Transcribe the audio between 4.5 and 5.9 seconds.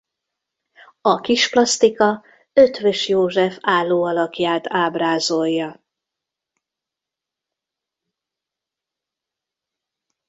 ábrázolja.